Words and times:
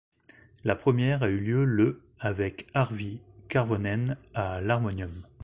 La 0.63 0.75
première 0.75 1.21
a 1.21 1.27
eu 1.29 1.37
lieu 1.37 1.63
le 1.63 2.01
avec 2.19 2.65
Arvi 2.73 3.19
Karvonen, 3.49 4.17
à 4.33 4.59
l'harmonium. 4.59 5.27